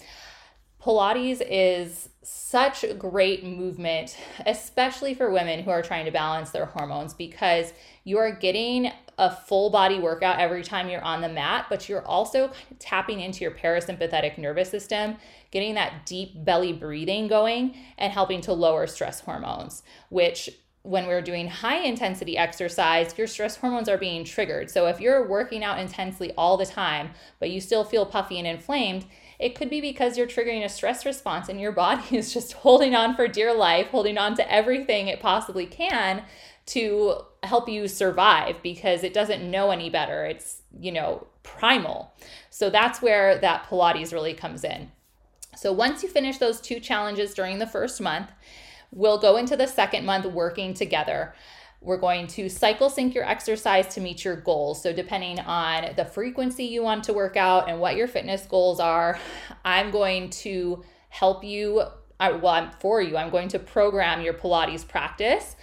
Pilates 0.82 1.40
is 1.48 2.10
such 2.22 2.84
a 2.84 2.92
great 2.92 3.44
movement, 3.44 4.16
especially 4.44 5.14
for 5.14 5.30
women 5.30 5.62
who 5.62 5.70
are 5.70 5.82
trying 5.82 6.04
to 6.04 6.10
balance 6.10 6.50
their 6.50 6.66
hormones, 6.66 7.14
because 7.14 7.72
you 8.02 8.18
are 8.18 8.32
getting 8.32 8.90
a 9.18 9.30
full 9.30 9.70
body 9.70 9.98
workout 9.98 10.38
every 10.38 10.62
time 10.62 10.88
you're 10.88 11.04
on 11.04 11.20
the 11.20 11.28
mat, 11.28 11.66
but 11.68 11.88
you're 11.88 12.04
also 12.04 12.50
tapping 12.78 13.20
into 13.20 13.42
your 13.42 13.52
parasympathetic 13.52 14.38
nervous 14.38 14.70
system, 14.70 15.16
getting 15.50 15.74
that 15.74 16.06
deep 16.06 16.44
belly 16.44 16.72
breathing 16.72 17.28
going, 17.28 17.76
and 17.98 18.12
helping 18.12 18.40
to 18.40 18.52
lower 18.52 18.86
stress 18.86 19.20
hormones, 19.20 19.82
which 20.08 20.50
when 20.84 21.06
we're 21.06 21.22
doing 21.22 21.48
high 21.48 21.78
intensity 21.78 22.36
exercise, 22.36 23.16
your 23.16 23.26
stress 23.26 23.56
hormones 23.56 23.88
are 23.88 23.96
being 23.96 24.22
triggered. 24.22 24.70
So 24.70 24.86
if 24.86 25.00
you're 25.00 25.26
working 25.26 25.64
out 25.64 25.78
intensely 25.78 26.32
all 26.36 26.58
the 26.58 26.66
time, 26.66 27.12
but 27.40 27.48
you 27.48 27.62
still 27.62 27.84
feel 27.84 28.04
puffy 28.04 28.38
and 28.38 28.46
inflamed, 28.46 29.06
it 29.38 29.54
could 29.54 29.70
be 29.70 29.80
because 29.80 30.18
you're 30.18 30.26
triggering 30.26 30.62
a 30.62 30.68
stress 30.68 31.06
response 31.06 31.48
and 31.48 31.58
your 31.58 31.72
body 31.72 32.16
is 32.18 32.34
just 32.34 32.52
holding 32.52 32.94
on 32.94 33.16
for 33.16 33.26
dear 33.26 33.54
life, 33.54 33.86
holding 33.88 34.18
on 34.18 34.36
to 34.36 34.52
everything 34.52 35.08
it 35.08 35.20
possibly 35.20 35.64
can 35.64 36.22
to 36.66 37.20
help 37.42 37.68
you 37.68 37.88
survive 37.88 38.62
because 38.62 39.04
it 39.04 39.12
doesn't 39.12 39.48
know 39.50 39.70
any 39.70 39.90
better. 39.90 40.24
It's, 40.24 40.62
you 40.78 40.92
know, 40.92 41.26
primal. 41.42 42.12
So 42.50 42.70
that's 42.70 43.02
where 43.02 43.38
that 43.38 43.66
Pilates 43.68 44.12
really 44.12 44.34
comes 44.34 44.64
in. 44.64 44.90
So 45.56 45.72
once 45.72 46.02
you 46.02 46.08
finish 46.08 46.38
those 46.38 46.60
two 46.60 46.80
challenges 46.80 47.34
during 47.34 47.58
the 47.58 47.66
first 47.66 48.00
month, 48.00 48.30
We'll 48.94 49.18
go 49.18 49.36
into 49.36 49.56
the 49.56 49.66
second 49.66 50.06
month 50.06 50.24
working 50.24 50.72
together. 50.72 51.34
We're 51.80 51.98
going 51.98 52.28
to 52.28 52.48
cycle 52.48 52.88
sync 52.88 53.12
your 53.12 53.24
exercise 53.24 53.92
to 53.94 54.00
meet 54.00 54.24
your 54.24 54.36
goals. 54.36 54.80
So, 54.80 54.92
depending 54.92 55.40
on 55.40 55.96
the 55.96 56.04
frequency 56.04 56.64
you 56.64 56.82
want 56.82 57.04
to 57.04 57.12
work 57.12 57.36
out 57.36 57.68
and 57.68 57.80
what 57.80 57.96
your 57.96 58.06
fitness 58.06 58.46
goals 58.46 58.78
are, 58.78 59.18
I'm 59.64 59.90
going 59.90 60.30
to 60.30 60.84
help 61.08 61.42
you. 61.42 61.82
Well, 62.20 62.46
I'm 62.46 62.70
for 62.78 63.02
you. 63.02 63.16
I'm 63.16 63.30
going 63.30 63.48
to 63.48 63.58
program 63.58 64.22
your 64.22 64.32
Pilates 64.32 64.86
practice 64.86 65.56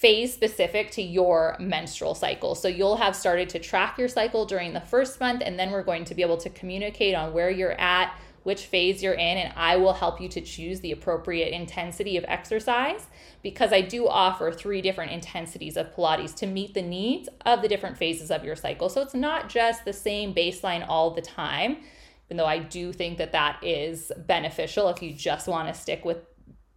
phase 0.00 0.32
specific 0.32 0.90
to 0.90 1.02
your 1.02 1.56
menstrual 1.60 2.14
cycle. 2.14 2.54
So 2.54 2.68
you'll 2.68 2.96
have 2.96 3.14
started 3.14 3.50
to 3.50 3.58
track 3.58 3.98
your 3.98 4.08
cycle 4.08 4.46
during 4.46 4.72
the 4.72 4.80
first 4.80 5.20
month, 5.20 5.42
and 5.44 5.58
then 5.58 5.70
we're 5.70 5.82
going 5.82 6.06
to 6.06 6.14
be 6.14 6.22
able 6.22 6.38
to 6.38 6.48
communicate 6.48 7.14
on 7.14 7.34
where 7.34 7.50
you're 7.50 7.78
at 7.78 8.14
which 8.42 8.64
phase 8.64 9.02
you're 9.02 9.12
in, 9.12 9.36
and 9.36 9.52
I 9.54 9.76
will 9.76 9.92
help 9.92 10.18
you 10.18 10.26
to 10.30 10.40
choose 10.40 10.80
the 10.80 10.92
appropriate 10.92 11.52
intensity 11.52 12.16
of 12.16 12.24
exercise 12.26 13.06
because 13.42 13.70
I 13.70 13.82
do 13.82 14.08
offer 14.08 14.50
three 14.50 14.80
different 14.80 15.12
intensities 15.12 15.76
of 15.76 15.94
Pilates 15.94 16.34
to 16.36 16.46
meet 16.46 16.72
the 16.72 16.80
needs 16.80 17.28
of 17.44 17.60
the 17.60 17.68
different 17.68 17.98
phases 17.98 18.30
of 18.30 18.42
your 18.42 18.56
cycle. 18.56 18.88
So 18.88 19.02
it's 19.02 19.12
not 19.12 19.50
just 19.50 19.84
the 19.84 19.92
same 19.92 20.34
baseline 20.34 20.86
all 20.88 21.10
the 21.10 21.20
time, 21.20 21.78
even 22.28 22.38
though 22.38 22.46
I 22.46 22.60
do 22.60 22.94
think 22.94 23.18
that 23.18 23.32
that 23.32 23.62
is 23.62 24.10
beneficial 24.16 24.88
if 24.88 25.02
you 25.02 25.12
just 25.12 25.46
want 25.46 25.68
to 25.68 25.78
stick 25.78 26.04
with 26.06 26.29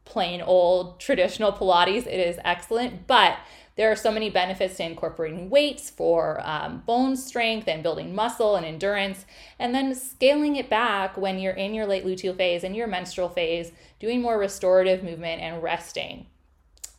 plain 0.05 0.41
old 0.41 0.99
traditional 0.99 1.51
Pilates, 1.51 2.05
it 2.07 2.19
is 2.19 2.39
excellent. 2.43 3.07
But 3.07 3.37
there 3.75 3.91
are 3.91 3.95
so 3.95 4.11
many 4.11 4.29
benefits 4.29 4.77
to 4.77 4.83
incorporating 4.83 5.49
weights 5.49 5.89
for 5.89 6.39
um, 6.43 6.83
bone 6.85 7.15
strength 7.15 7.67
and 7.67 7.81
building 7.81 8.13
muscle 8.13 8.55
and 8.55 8.65
endurance, 8.65 9.25
and 9.57 9.73
then 9.73 9.95
scaling 9.95 10.55
it 10.57 10.69
back 10.69 11.17
when 11.17 11.39
you're 11.39 11.53
in 11.53 11.73
your 11.73 11.87
late 11.87 12.05
luteal 12.05 12.37
phase 12.37 12.63
and 12.63 12.75
your 12.75 12.87
menstrual 12.87 13.29
phase, 13.29 13.71
doing 13.99 14.21
more 14.21 14.37
restorative 14.37 15.03
movement 15.03 15.41
and 15.41 15.63
resting. 15.63 16.27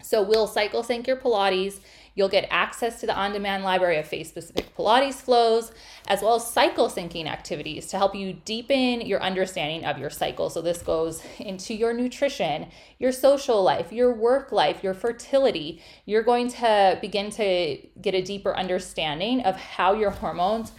So 0.02 0.22
we'll 0.22 0.48
cycle 0.48 0.82
sync 0.82 1.06
your 1.06 1.16
Pilates 1.16 1.80
You'll 2.14 2.28
get 2.28 2.46
access 2.50 3.00
to 3.00 3.06
the 3.06 3.14
on 3.14 3.32
demand 3.32 3.64
library 3.64 3.98
of 3.98 4.06
phase 4.06 4.28
specific 4.28 4.74
Pilates 4.76 5.14
flows, 5.14 5.72
as 6.06 6.22
well 6.22 6.36
as 6.36 6.46
cycle 6.46 6.88
syncing 6.88 7.26
activities 7.26 7.88
to 7.88 7.98
help 7.98 8.14
you 8.14 8.34
deepen 8.44 9.00
your 9.00 9.20
understanding 9.20 9.84
of 9.84 9.98
your 9.98 10.10
cycle. 10.10 10.48
So, 10.48 10.62
this 10.62 10.80
goes 10.82 11.22
into 11.38 11.74
your 11.74 11.92
nutrition, 11.92 12.68
your 12.98 13.12
social 13.12 13.62
life, 13.62 13.92
your 13.92 14.14
work 14.14 14.52
life, 14.52 14.84
your 14.84 14.94
fertility. 14.94 15.82
You're 16.06 16.22
going 16.22 16.48
to 16.50 16.98
begin 17.00 17.30
to 17.30 17.78
get 18.00 18.14
a 18.14 18.22
deeper 18.22 18.56
understanding 18.56 19.40
of 19.42 19.56
how 19.56 19.94
your 19.94 20.10
hormones 20.10 20.72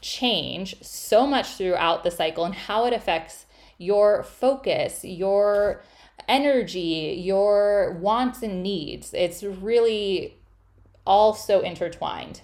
change 0.00 0.76
so 0.82 1.26
much 1.26 1.56
throughout 1.56 2.04
the 2.04 2.10
cycle 2.10 2.44
and 2.44 2.54
how 2.54 2.86
it 2.86 2.92
affects 2.92 3.46
your 3.78 4.22
focus, 4.22 5.04
your 5.04 5.82
energy, 6.28 7.20
your 7.24 7.96
wants 8.00 8.42
and 8.42 8.62
needs. 8.62 9.12
It's 9.12 9.42
really 9.42 10.36
all 11.06 11.34
so 11.34 11.60
intertwined. 11.60 12.40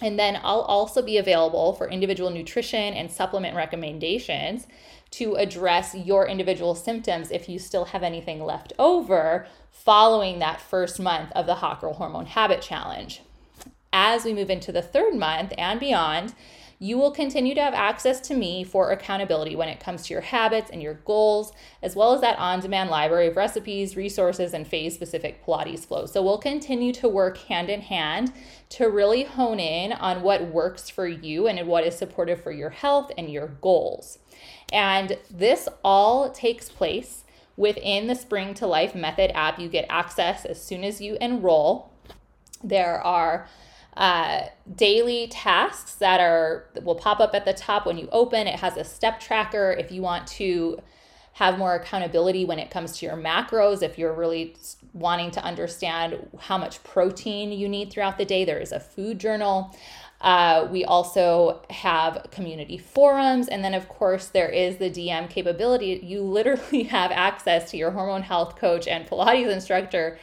And 0.00 0.18
then 0.18 0.36
I'll 0.42 0.60
also 0.60 1.02
be 1.02 1.16
available 1.16 1.72
for 1.72 1.88
individual 1.88 2.30
nutrition 2.30 2.94
and 2.94 3.10
supplement 3.10 3.56
recommendations 3.56 4.66
to 5.12 5.34
address 5.34 5.94
your 5.94 6.26
individual 6.26 6.74
symptoms 6.74 7.30
if 7.30 7.48
you 7.48 7.58
still 7.58 7.86
have 7.86 8.02
anything 8.02 8.42
left 8.44 8.72
over 8.78 9.46
following 9.70 10.38
that 10.38 10.60
first 10.60 11.00
month 11.00 11.32
of 11.32 11.46
the 11.46 11.56
Hot 11.56 11.80
Girl 11.80 11.94
Hormone 11.94 12.26
Habit 12.26 12.62
Challenge. 12.62 13.22
As 13.92 14.24
we 14.24 14.34
move 14.34 14.50
into 14.50 14.70
the 14.70 14.82
third 14.82 15.14
month 15.14 15.52
and 15.56 15.80
beyond, 15.80 16.34
you 16.80 16.96
will 16.96 17.10
continue 17.10 17.54
to 17.54 17.60
have 17.60 17.74
access 17.74 18.20
to 18.20 18.34
me 18.34 18.62
for 18.62 18.90
accountability 18.90 19.56
when 19.56 19.68
it 19.68 19.80
comes 19.80 20.04
to 20.04 20.14
your 20.14 20.22
habits 20.22 20.70
and 20.70 20.80
your 20.80 20.94
goals, 20.94 21.52
as 21.82 21.96
well 21.96 22.12
as 22.12 22.20
that 22.20 22.38
on 22.38 22.60
demand 22.60 22.88
library 22.88 23.26
of 23.26 23.36
recipes, 23.36 23.96
resources, 23.96 24.54
and 24.54 24.66
phase 24.66 24.94
specific 24.94 25.44
Pilates 25.44 25.84
flows. 25.84 26.12
So 26.12 26.22
we'll 26.22 26.38
continue 26.38 26.92
to 26.94 27.08
work 27.08 27.38
hand 27.38 27.68
in 27.68 27.80
hand 27.80 28.32
to 28.70 28.86
really 28.86 29.24
hone 29.24 29.58
in 29.58 29.92
on 29.92 30.22
what 30.22 30.52
works 30.52 30.88
for 30.88 31.08
you 31.08 31.48
and 31.48 31.66
what 31.66 31.84
is 31.84 31.98
supportive 31.98 32.42
for 32.42 32.52
your 32.52 32.70
health 32.70 33.10
and 33.18 33.28
your 33.30 33.48
goals. 33.60 34.18
And 34.72 35.18
this 35.30 35.68
all 35.82 36.30
takes 36.30 36.68
place 36.68 37.24
within 37.56 38.06
the 38.06 38.14
Spring 38.14 38.54
to 38.54 38.66
Life 38.68 38.94
Method 38.94 39.32
app. 39.34 39.58
You 39.58 39.68
get 39.68 39.86
access 39.88 40.44
as 40.44 40.62
soon 40.62 40.84
as 40.84 41.00
you 41.00 41.18
enroll. 41.20 41.92
There 42.62 43.00
are 43.00 43.48
uh, 43.98 44.46
daily 44.76 45.26
tasks 45.26 45.96
that 45.96 46.20
are 46.20 46.66
will 46.82 46.94
pop 46.94 47.18
up 47.18 47.34
at 47.34 47.44
the 47.44 47.52
top 47.52 47.84
when 47.84 47.98
you 47.98 48.08
open. 48.12 48.46
It 48.46 48.60
has 48.60 48.76
a 48.76 48.84
step 48.84 49.18
tracker 49.18 49.72
if 49.72 49.90
you 49.90 50.02
want 50.02 50.28
to 50.28 50.78
have 51.32 51.58
more 51.58 51.74
accountability 51.74 52.44
when 52.44 52.60
it 52.60 52.70
comes 52.70 52.96
to 52.98 53.06
your 53.06 53.16
macros. 53.16 53.82
If 53.82 53.98
you're 53.98 54.14
really 54.14 54.54
wanting 54.92 55.32
to 55.32 55.42
understand 55.42 56.28
how 56.38 56.58
much 56.58 56.82
protein 56.84 57.50
you 57.50 57.68
need 57.68 57.92
throughout 57.92 58.18
the 58.18 58.24
day, 58.24 58.44
there 58.44 58.60
is 58.60 58.70
a 58.70 58.78
food 58.78 59.18
journal. 59.18 59.76
Uh, 60.20 60.68
we 60.70 60.84
also 60.84 61.60
have 61.70 62.26
community 62.30 62.78
forums. 62.78 63.48
And 63.48 63.64
then, 63.64 63.74
of 63.74 63.88
course, 63.88 64.28
there 64.28 64.48
is 64.48 64.76
the 64.76 64.90
DM 64.90 65.28
capability. 65.28 66.00
You 66.04 66.22
literally 66.22 66.82
have 66.84 67.10
access 67.10 67.70
to 67.72 67.76
your 67.76 67.90
hormone 67.90 68.22
health 68.22 68.56
coach 68.56 68.86
and 68.86 69.08
Pilates 69.08 69.50
instructor 69.50 70.18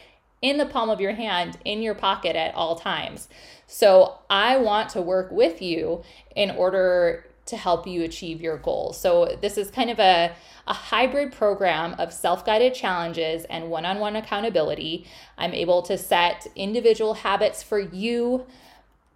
in 0.45 0.57
the 0.57 0.65
palm 0.67 0.91
of 0.91 1.01
your 1.01 1.13
hand, 1.13 1.57
in 1.65 1.81
your 1.81 1.95
pocket 1.95 2.35
at 2.35 2.53
all 2.53 2.75
times. 2.75 3.27
So 3.65 4.19
I 4.29 4.57
want 4.57 4.89
to 4.89 5.01
work 5.01 5.31
with 5.31 5.59
you 5.59 6.03
in 6.35 6.51
order 6.51 7.25
to 7.47 7.57
help 7.57 7.87
you 7.87 8.03
achieve 8.03 8.41
your 8.41 8.57
goals. 8.57 9.01
So 9.01 9.37
this 9.41 9.57
is 9.57 9.71
kind 9.71 9.89
of 9.89 9.97
a, 9.97 10.35
a 10.67 10.73
hybrid 10.73 11.31
program 11.31 11.95
of 11.97 12.13
self-guided 12.13 12.75
challenges 12.75 13.45
and 13.45 13.71
one-on-one 13.71 14.15
accountability. 14.15 15.07
I'm 15.35 15.53
able 15.55 15.81
to 15.81 15.97
set 15.97 16.45
individual 16.55 17.15
habits 17.15 17.63
for 17.63 17.79
you 17.79 18.45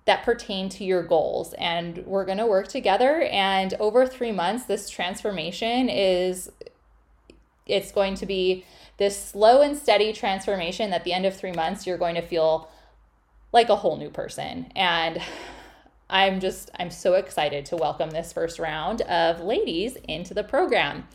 that 0.06 0.24
pertain 0.24 0.68
to 0.70 0.84
your 0.84 1.04
goals 1.04 1.54
and 1.60 2.00
we're 2.08 2.26
going 2.26 2.40
to 2.40 2.48
work 2.48 2.68
together 2.68 3.22
and 3.32 3.76
over 3.80 4.08
3 4.08 4.32
months 4.32 4.66
this 4.66 4.90
transformation 4.90 5.88
is 5.88 6.52
it's 7.68 7.92
going 7.92 8.16
to 8.16 8.26
be 8.26 8.66
this 9.00 9.22
slow 9.22 9.62
and 9.62 9.76
steady 9.76 10.14
transformation 10.14 10.94
at 10.94 11.04
the 11.04 11.14
end 11.14 11.26
of 11.26 11.36
3 11.36 11.54
months 11.54 11.88
you're 11.88 11.98
going 11.98 12.16
to 12.16 12.22
feel 12.22 12.70
like 13.52 13.70
a 13.70 13.78
whole 13.78 13.98
new 13.98 14.10
person. 14.10 14.72
And 14.76 15.20
I'm 16.10 16.40
just, 16.40 16.70
I'm 16.78 16.92
so 16.92 17.14
excited 17.14 17.66
to 17.68 17.78
welcome 17.78 18.12
this 18.12 18.34
first 18.34 18.60
round 18.60 19.02
of 19.02 19.42
ladies 19.42 19.96
into 20.08 20.34
the 20.34 20.44
program. 20.44 21.08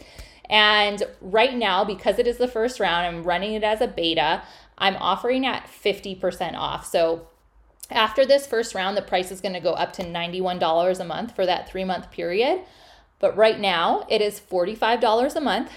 And 0.48 1.02
right 1.20 1.54
now, 1.54 1.84
because 1.84 2.18
it 2.18 2.26
is 2.26 2.38
the 2.38 2.48
first 2.48 2.80
round, 2.80 3.06
I'm 3.06 3.22
running 3.22 3.54
it 3.54 3.64
as 3.64 3.80
a 3.80 3.86
beta, 3.86 4.42
I'm 4.76 4.96
offering 4.96 5.46
at 5.46 5.66
50% 5.66 6.54
off. 6.54 6.86
So 6.86 7.28
after 7.90 8.26
this 8.26 8.46
first 8.46 8.74
round, 8.74 8.96
the 8.96 9.02
price 9.02 9.30
is 9.30 9.40
going 9.40 9.54
to 9.54 9.60
go 9.60 9.72
up 9.72 9.92
to 9.94 10.02
$91 10.02 11.00
a 11.00 11.04
month 11.04 11.34
for 11.36 11.46
that 11.46 11.68
three 11.68 11.84
month 11.84 12.10
period. 12.10 12.60
But 13.20 13.36
right 13.36 13.58
now, 13.58 14.06
it 14.10 14.20
is 14.20 14.40
$45 14.40 15.36
a 15.36 15.40
month 15.40 15.72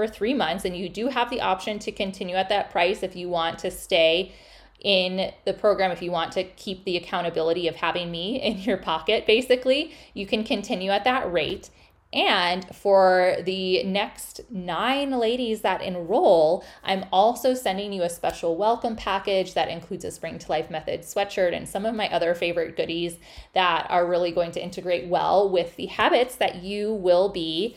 for 0.00 0.06
three 0.06 0.32
months. 0.32 0.64
And 0.64 0.74
you 0.74 0.88
do 0.88 1.08
have 1.08 1.28
the 1.28 1.42
option 1.42 1.78
to 1.80 1.92
continue 1.92 2.36
at 2.36 2.48
that 2.48 2.70
price 2.70 3.02
if 3.02 3.14
you 3.14 3.28
want 3.28 3.58
to 3.58 3.70
stay 3.70 4.32
in 4.80 5.30
the 5.44 5.52
program 5.52 5.90
if 5.90 6.00
you 6.00 6.10
want 6.10 6.32
to 6.32 6.42
keep 6.42 6.84
the 6.84 6.96
accountability 6.96 7.68
of 7.68 7.76
having 7.76 8.10
me 8.10 8.40
in 8.42 8.58
your 8.60 8.78
pocket 8.78 9.26
basically 9.26 9.92
you 10.14 10.26
can 10.26 10.42
continue 10.42 10.90
at 10.90 11.04
that 11.04 11.30
rate 11.30 11.68
and 12.12 12.66
for 12.74 13.36
the 13.44 13.84
next 13.84 14.40
nine 14.50 15.12
ladies 15.12 15.60
that 15.60 15.80
enroll, 15.80 16.64
I'm 16.82 17.04
also 17.12 17.54
sending 17.54 17.92
you 17.92 18.02
a 18.02 18.10
special 18.10 18.56
welcome 18.56 18.96
package 18.96 19.54
that 19.54 19.68
includes 19.68 20.04
a 20.04 20.10
Spring 20.10 20.36
to 20.40 20.50
Life 20.50 20.70
Method 20.70 21.02
sweatshirt 21.02 21.54
and 21.54 21.68
some 21.68 21.86
of 21.86 21.94
my 21.94 22.12
other 22.12 22.34
favorite 22.34 22.76
goodies 22.76 23.16
that 23.54 23.86
are 23.88 24.04
really 24.04 24.32
going 24.32 24.50
to 24.52 24.62
integrate 24.62 25.08
well 25.08 25.48
with 25.48 25.76
the 25.76 25.86
habits 25.86 26.34
that 26.34 26.56
you 26.56 26.92
will 26.92 27.28
be 27.28 27.76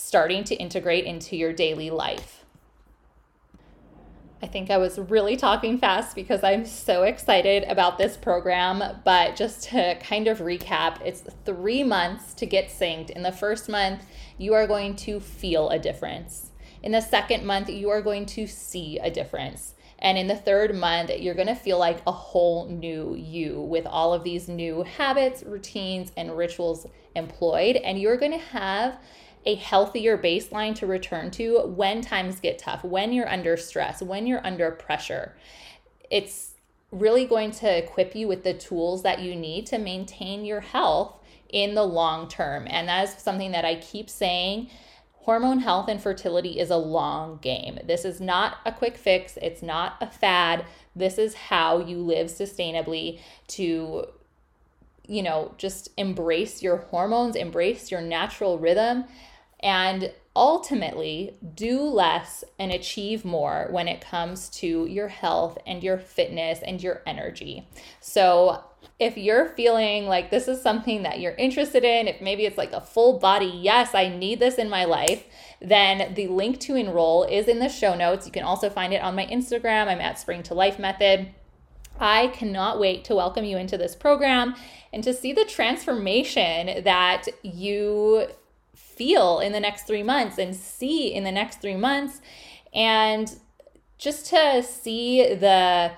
starting 0.00 0.44
to 0.44 0.54
integrate 0.54 1.04
into 1.04 1.36
your 1.36 1.52
daily 1.52 1.90
life. 1.90 2.44
I 4.42 4.46
think 4.46 4.70
I 4.70 4.78
was 4.78 4.98
really 4.98 5.36
talking 5.36 5.76
fast 5.76 6.16
because 6.16 6.42
I'm 6.42 6.64
so 6.64 7.02
excited 7.02 7.64
about 7.64 7.98
this 7.98 8.16
program. 8.16 8.82
But 9.04 9.36
just 9.36 9.64
to 9.64 9.96
kind 9.96 10.28
of 10.28 10.38
recap, 10.38 10.98
it's 11.04 11.22
three 11.44 11.84
months 11.84 12.32
to 12.34 12.46
get 12.46 12.68
synced. 12.68 13.10
In 13.10 13.22
the 13.22 13.32
first 13.32 13.68
month, 13.68 14.06
you 14.38 14.54
are 14.54 14.66
going 14.66 14.96
to 14.96 15.20
feel 15.20 15.68
a 15.68 15.78
difference. 15.78 16.52
In 16.82 16.92
the 16.92 17.02
second 17.02 17.44
month, 17.44 17.68
you 17.68 17.90
are 17.90 18.00
going 18.00 18.24
to 18.26 18.46
see 18.46 18.98
a 18.98 19.10
difference. 19.10 19.74
And 19.98 20.16
in 20.16 20.28
the 20.28 20.36
third 20.36 20.74
month, 20.74 21.10
you're 21.10 21.34
going 21.34 21.46
to 21.46 21.54
feel 21.54 21.78
like 21.78 22.00
a 22.06 22.12
whole 22.12 22.66
new 22.66 23.14
you 23.14 23.60
with 23.60 23.84
all 23.84 24.14
of 24.14 24.24
these 24.24 24.48
new 24.48 24.82
habits, 24.82 25.42
routines, 25.42 26.12
and 26.16 26.34
rituals 26.34 26.86
employed. 27.14 27.76
And 27.76 28.00
you're 28.00 28.16
going 28.16 28.32
to 28.32 28.38
have 28.38 28.98
a 29.46 29.54
healthier 29.54 30.18
baseline 30.18 30.74
to 30.76 30.86
return 30.86 31.30
to 31.30 31.60
when 31.60 32.02
times 32.02 32.40
get 32.40 32.58
tough, 32.58 32.84
when 32.84 33.12
you're 33.12 33.28
under 33.28 33.56
stress, 33.56 34.02
when 34.02 34.26
you're 34.26 34.44
under 34.46 34.70
pressure. 34.70 35.34
It's 36.10 36.54
really 36.90 37.24
going 37.24 37.52
to 37.52 37.78
equip 37.78 38.14
you 38.14 38.28
with 38.28 38.44
the 38.44 38.54
tools 38.54 39.02
that 39.02 39.20
you 39.20 39.34
need 39.34 39.66
to 39.66 39.78
maintain 39.78 40.44
your 40.44 40.60
health 40.60 41.14
in 41.48 41.74
the 41.74 41.84
long 41.84 42.28
term. 42.28 42.66
And 42.68 42.88
that 42.88 43.08
is 43.08 43.22
something 43.22 43.52
that 43.52 43.64
I 43.64 43.76
keep 43.76 44.10
saying. 44.10 44.68
Hormone 45.22 45.60
health 45.60 45.88
and 45.88 46.02
fertility 46.02 46.58
is 46.58 46.70
a 46.70 46.76
long 46.76 47.38
game. 47.40 47.78
This 47.84 48.04
is 48.04 48.20
not 48.20 48.58
a 48.66 48.72
quick 48.72 48.96
fix, 48.96 49.38
it's 49.40 49.62
not 49.62 49.96
a 50.00 50.06
fad. 50.06 50.64
This 50.96 51.18
is 51.18 51.34
how 51.34 51.78
you 51.78 51.98
live 51.98 52.28
sustainably 52.28 53.20
to 53.48 54.06
you 55.06 55.24
know, 55.24 55.52
just 55.58 55.88
embrace 55.96 56.62
your 56.62 56.76
hormones, 56.76 57.34
embrace 57.34 57.90
your 57.90 58.00
natural 58.00 58.60
rhythm 58.60 59.04
and 59.62 60.12
ultimately 60.34 61.36
do 61.54 61.82
less 61.82 62.44
and 62.58 62.72
achieve 62.72 63.24
more 63.24 63.68
when 63.70 63.88
it 63.88 64.00
comes 64.00 64.48
to 64.48 64.86
your 64.86 65.08
health 65.08 65.58
and 65.66 65.82
your 65.82 65.98
fitness 65.98 66.60
and 66.64 66.82
your 66.82 67.02
energy. 67.06 67.68
So, 68.00 68.64
if 68.98 69.16
you're 69.16 69.48
feeling 69.48 70.06
like 70.06 70.30
this 70.30 70.46
is 70.46 70.60
something 70.62 71.02
that 71.02 71.20
you're 71.20 71.34
interested 71.34 71.84
in, 71.84 72.06
if 72.06 72.20
maybe 72.20 72.44
it's 72.44 72.58
like 72.58 72.72
a 72.72 72.80
full 72.80 73.18
body, 73.18 73.46
yes, 73.46 73.94
I 73.94 74.08
need 74.08 74.40
this 74.40 74.56
in 74.56 74.68
my 74.68 74.84
life, 74.84 75.24
then 75.60 76.14
the 76.14 76.28
link 76.28 76.60
to 76.60 76.76
enroll 76.76 77.24
is 77.24 77.48
in 77.48 77.58
the 77.58 77.68
show 77.68 77.94
notes. 77.94 78.26
You 78.26 78.32
can 78.32 78.42
also 78.42 78.68
find 78.68 78.92
it 78.92 79.02
on 79.02 79.16
my 79.16 79.26
Instagram. 79.26 79.88
I'm 79.88 80.00
at 80.00 80.18
Spring 80.18 80.42
to 80.44 80.54
Life 80.54 80.78
Method. 80.78 81.30
I 81.98 82.28
cannot 82.28 82.80
wait 82.80 83.04
to 83.04 83.14
welcome 83.14 83.44
you 83.44 83.58
into 83.58 83.76
this 83.76 83.94
program 83.94 84.54
and 84.92 85.04
to 85.04 85.12
see 85.12 85.32
the 85.32 85.44
transformation 85.44 86.82
that 86.84 87.26
you 87.42 88.26
feel 89.00 89.40
in 89.40 89.52
the 89.52 89.60
next 89.60 89.86
three 89.86 90.02
months 90.02 90.36
and 90.36 90.54
see 90.54 91.14
in 91.14 91.24
the 91.24 91.32
next 91.32 91.62
three 91.62 91.74
months. 91.74 92.20
And 92.74 93.34
just 93.96 94.26
to 94.26 94.62
see 94.62 95.34
the 95.34 95.92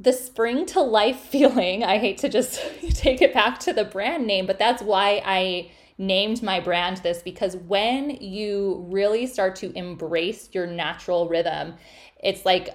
the 0.00 0.12
spring 0.12 0.66
to 0.66 0.80
life 0.80 1.20
feeling. 1.34 1.84
I 1.84 1.98
hate 1.98 2.18
to 2.18 2.28
just 2.28 2.60
take 2.94 3.22
it 3.22 3.32
back 3.32 3.60
to 3.60 3.72
the 3.72 3.84
brand 3.84 4.26
name, 4.26 4.46
but 4.46 4.58
that's 4.58 4.82
why 4.82 5.22
I 5.24 5.70
named 5.98 6.42
my 6.42 6.58
brand 6.58 6.96
this 6.98 7.22
because 7.22 7.56
when 7.56 8.10
you 8.10 8.86
really 8.88 9.26
start 9.26 9.54
to 9.56 9.70
embrace 9.78 10.48
your 10.52 10.66
natural 10.66 11.28
rhythm, 11.28 11.74
it's 12.20 12.44
like 12.44 12.70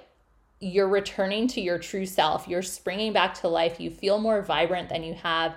you're 0.62 0.88
returning 0.88 1.48
to 1.50 1.60
your 1.60 1.78
true 1.78 2.06
self. 2.06 2.48
You're 2.48 2.62
springing 2.62 3.12
back 3.12 3.34
to 3.42 3.50
life. 3.50 3.82
You 3.82 3.90
feel 3.90 4.20
more 4.20 4.42
vibrant 4.42 4.88
than 4.88 5.04
you 5.04 5.16
have 5.16 5.56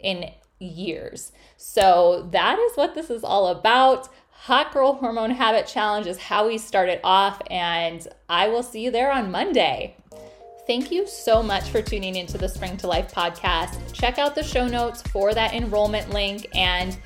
in 0.00 0.30
years. 0.60 1.32
So 1.56 2.28
that 2.30 2.58
is 2.58 2.76
what 2.76 2.94
this 2.94 3.10
is 3.10 3.24
all 3.24 3.48
about. 3.48 4.08
Hot 4.30 4.72
Girl 4.72 4.94
Hormone 4.94 5.30
Habit 5.32 5.66
Challenge 5.66 6.06
is 6.06 6.18
how 6.18 6.46
we 6.46 6.56
started 6.56 7.00
off, 7.04 7.42
and 7.50 8.06
I 8.28 8.48
will 8.48 8.62
see 8.62 8.80
you 8.80 8.90
there 8.90 9.12
on 9.12 9.30
Monday. 9.30 9.96
Thank 10.66 10.90
you 10.90 11.06
so 11.06 11.42
much 11.42 11.68
for 11.68 11.82
tuning 11.82 12.14
into 12.14 12.38
the 12.38 12.48
Spring 12.48 12.76
to 12.78 12.86
Life 12.86 13.12
podcast. 13.12 13.92
Check 13.92 14.18
out 14.18 14.34
the 14.34 14.42
show 14.42 14.66
notes 14.66 15.02
for 15.02 15.34
that 15.34 15.52
enrollment 15.52 16.10
link. 16.10 16.46
And 16.54 16.96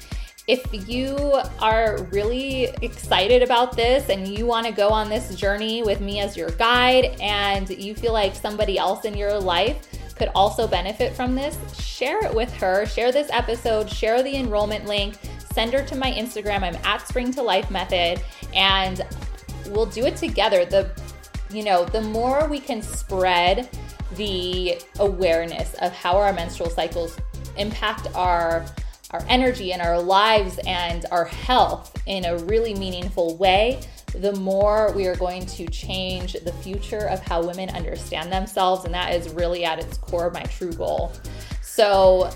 if 0.46 0.88
you 0.88 1.16
are 1.60 2.04
really 2.12 2.64
excited 2.82 3.42
about 3.42 3.74
this 3.74 4.10
and 4.10 4.28
you 4.28 4.44
want 4.44 4.66
to 4.66 4.72
go 4.72 4.90
on 4.90 5.08
this 5.08 5.34
journey 5.34 5.82
with 5.82 6.00
me 6.00 6.20
as 6.20 6.36
your 6.36 6.50
guide, 6.50 7.16
and 7.20 7.70
you 7.70 7.94
feel 7.94 8.12
like 8.12 8.34
somebody 8.34 8.76
else 8.76 9.06
in 9.06 9.16
your 9.16 9.40
life 9.40 9.88
could 10.16 10.30
also 10.34 10.66
benefit 10.66 11.12
from 11.14 11.34
this, 11.34 11.56
share 11.80 12.24
it 12.24 12.34
with 12.34 12.52
her. 12.54 12.86
Share 12.86 13.12
this 13.12 13.28
episode, 13.30 13.90
share 13.90 14.22
the 14.22 14.36
enrollment 14.36 14.86
link, 14.86 15.16
send 15.52 15.72
her 15.72 15.84
to 15.84 15.96
my 15.96 16.12
Instagram. 16.12 16.62
I'm 16.62 16.76
at 16.84 17.06
Spring 17.06 17.32
to 17.32 17.42
Life 17.42 17.70
Method, 17.70 18.22
and 18.54 19.02
we'll 19.68 19.86
do 19.86 20.06
it 20.06 20.16
together. 20.16 20.64
The 20.64 20.90
you 21.50 21.62
know, 21.62 21.84
the 21.84 22.00
more 22.00 22.48
we 22.48 22.58
can 22.58 22.82
spread 22.82 23.68
the 24.16 24.80
awareness 24.98 25.74
of 25.74 25.92
how 25.92 26.16
our 26.16 26.32
menstrual 26.32 26.70
cycles 26.70 27.16
impact 27.56 28.08
our 28.14 28.64
our 29.10 29.24
energy 29.28 29.72
and 29.72 29.80
our 29.80 30.00
lives 30.00 30.58
and 30.66 31.06
our 31.12 31.24
health 31.24 31.96
in 32.06 32.24
a 32.24 32.36
really 32.38 32.74
meaningful 32.74 33.36
way, 33.36 33.80
the 34.14 34.32
more 34.36 34.92
we 34.92 35.06
are 35.06 35.16
going 35.16 35.46
to 35.46 35.66
change 35.68 36.34
the 36.34 36.52
future 36.52 37.08
of 37.08 37.20
how 37.20 37.44
women 37.44 37.68
understand 37.70 38.32
themselves. 38.32 38.84
And 38.84 38.94
that 38.94 39.14
is 39.14 39.28
really 39.30 39.64
at 39.64 39.78
its 39.78 39.98
core 39.98 40.30
my 40.30 40.42
true 40.42 40.72
goal. 40.72 41.12
So 41.62 42.30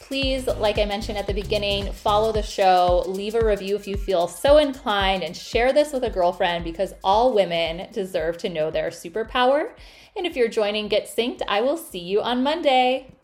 please, 0.00 0.46
like 0.46 0.78
I 0.78 0.84
mentioned 0.84 1.18
at 1.18 1.26
the 1.26 1.34
beginning, 1.34 1.92
follow 1.92 2.30
the 2.30 2.42
show, 2.42 3.02
leave 3.08 3.34
a 3.34 3.44
review 3.44 3.74
if 3.74 3.88
you 3.88 3.96
feel 3.96 4.28
so 4.28 4.58
inclined, 4.58 5.24
and 5.24 5.36
share 5.36 5.72
this 5.72 5.92
with 5.92 6.04
a 6.04 6.10
girlfriend 6.10 6.62
because 6.62 6.94
all 7.02 7.34
women 7.34 7.90
deserve 7.92 8.38
to 8.38 8.48
know 8.48 8.70
their 8.70 8.90
superpower. 8.90 9.72
And 10.16 10.24
if 10.24 10.36
you're 10.36 10.48
joining 10.48 10.86
Get 10.86 11.08
Synced, 11.08 11.42
I 11.48 11.60
will 11.60 11.76
see 11.76 11.98
you 11.98 12.22
on 12.22 12.44
Monday. 12.44 13.15